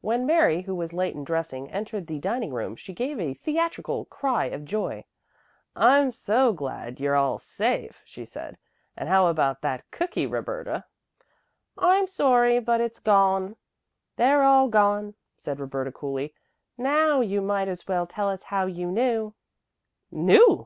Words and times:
When 0.00 0.24
Mary, 0.24 0.62
who 0.62 0.74
was 0.74 0.94
late 0.94 1.14
in 1.14 1.24
dressing, 1.24 1.70
entered 1.70 2.06
the 2.06 2.18
dining 2.20 2.54
room, 2.54 2.74
she 2.74 2.94
gave 2.94 3.20
a 3.20 3.34
theatrical 3.34 4.06
cry 4.06 4.46
of 4.46 4.64
joy. 4.64 5.04
"I'm 5.76 6.10
so 6.10 6.54
glad 6.54 6.98
you're 6.98 7.14
all 7.16 7.38
safe," 7.38 8.00
she 8.06 8.24
said. 8.24 8.56
"And 8.96 9.10
how 9.10 9.26
about 9.26 9.60
that 9.60 9.84
cookie, 9.90 10.26
Roberta?" 10.26 10.86
"I'm 11.76 12.06
sorry, 12.06 12.60
but 12.60 12.80
it's 12.80 12.98
gone. 12.98 13.56
They're 14.16 14.42
all 14.42 14.68
gone," 14.68 15.16
said 15.36 15.60
Roberta 15.60 15.92
coolly. 15.92 16.32
"Now 16.78 17.20
you 17.20 17.42
might 17.42 17.68
as 17.68 17.86
well 17.86 18.06
tell 18.06 18.30
us 18.30 18.44
how 18.44 18.64
you 18.64 18.90
knew." 18.90 19.34
"Knew!" 20.10 20.56